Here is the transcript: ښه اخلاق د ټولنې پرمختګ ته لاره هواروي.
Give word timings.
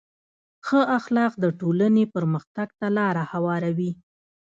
ښه 0.67 0.81
اخلاق 0.97 1.33
د 1.43 1.45
ټولنې 1.59 2.03
پرمختګ 2.15 2.69
ته 2.79 2.87
لاره 2.97 3.23
هواروي. 3.31 3.91